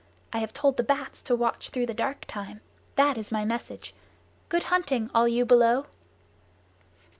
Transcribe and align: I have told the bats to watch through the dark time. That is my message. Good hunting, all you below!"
I 0.33 0.39
have 0.39 0.51
told 0.51 0.77
the 0.77 0.83
bats 0.83 1.21
to 1.21 1.35
watch 1.35 1.69
through 1.69 1.85
the 1.85 1.93
dark 1.93 2.25
time. 2.25 2.61
That 2.95 3.19
is 3.19 3.31
my 3.31 3.45
message. 3.45 3.93
Good 4.49 4.63
hunting, 4.73 5.11
all 5.13 5.27
you 5.27 5.45
below!" 5.45 5.85